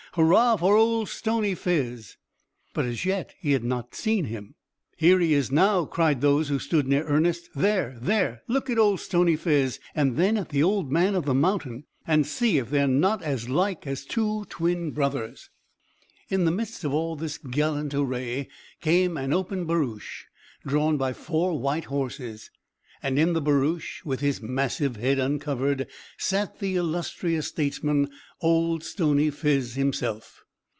[0.15, 2.17] Huzza for Old Stony Phiz?"
[2.73, 4.55] But as yet he had not seen him.
[4.97, 7.49] "Here he is, now!" cried those who stood near Ernest.
[7.55, 7.95] "There!
[7.97, 8.41] There!
[8.49, 12.27] Look at Old Stony Phiz and then at the Old Man of the Mountain, and
[12.27, 15.49] see if they are not as like as two twin brothers!"
[16.27, 18.49] In the midst of all this gallant array,
[18.81, 20.25] came an open barouche,
[20.67, 22.51] drawn by four white horses;
[23.03, 25.87] and in the barouche, with his massive head uncovered,
[26.19, 28.07] sat the illustrious statesman,
[28.41, 30.43] Old Stony Phiz himself.